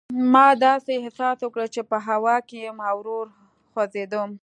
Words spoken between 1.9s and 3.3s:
هوا کې یم او ورو